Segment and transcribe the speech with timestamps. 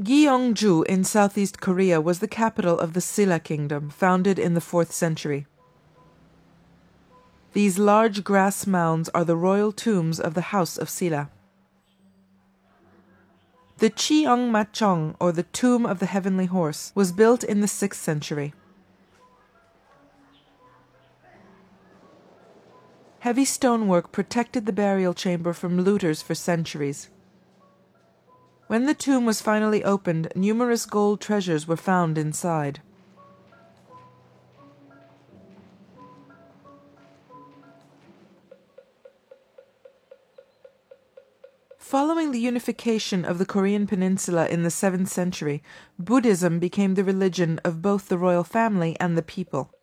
[0.00, 4.92] Gyeongju in southeast Korea was the capital of the Silla kingdom, founded in the 4th
[4.92, 5.46] century.
[7.52, 11.28] These large grass mounds are the royal tombs of the House of Silla.
[13.76, 18.54] The Cheonmachong, or the Tomb of the Heavenly Horse, was built in the 6th century.
[23.18, 27.10] Heavy stonework protected the burial chamber from looters for centuries.
[28.70, 32.80] When the tomb was finally opened, numerous gold treasures were found inside.
[41.78, 45.64] Following the unification of the Korean peninsula in the 7th century,
[45.98, 49.74] Buddhism became the religion of both the royal family and the people.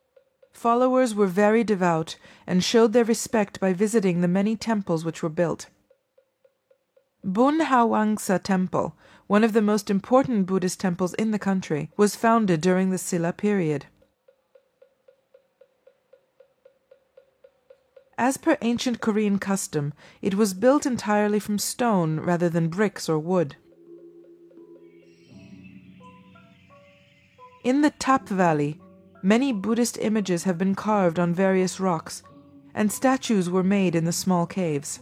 [0.53, 2.15] Followers were very devout
[2.47, 5.67] and showed their respect by visiting the many temples which were built.
[7.25, 8.95] Bunhwangsa Temple,
[9.27, 13.33] one of the most important Buddhist temples in the country, was founded during the Silla
[13.33, 13.87] period.
[18.17, 23.19] As per ancient Korean custom, it was built entirely from stone rather than bricks or
[23.19, 23.55] wood.
[27.63, 28.79] In the Tap Valley,
[29.21, 32.23] many Buddhist images have been carved on various rocks,
[32.73, 34.99] and statues were made in the small caves.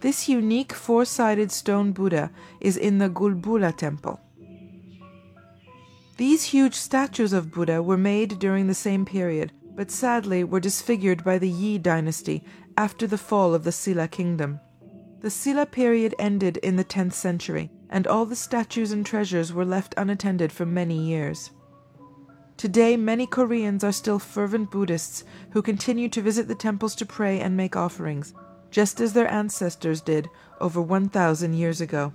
[0.00, 2.30] This unique four sided stone Buddha
[2.60, 4.20] is in the Gulbulsa temple.
[6.18, 11.24] These huge statues of Buddha were made during the same period, but sadly were disfigured
[11.24, 12.42] by the Yi dynasty
[12.76, 14.60] after the fall of the Silla kingdom.
[15.20, 19.64] The Silla period ended in the 10th century, and all the statues and treasures were
[19.64, 21.50] left unattended for many years.
[22.56, 27.40] Today, many Koreans are still fervent Buddhists who continue to visit the temples to pray
[27.40, 28.32] and make offerings,
[28.76, 30.28] just as their ancestors did
[30.60, 32.12] over 1,000 years ago.